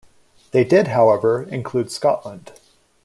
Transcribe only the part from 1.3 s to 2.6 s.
include Scotland.